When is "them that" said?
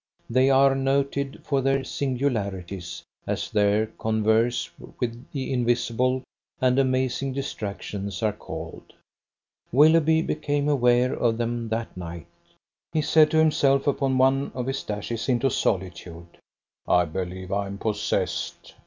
11.37-11.95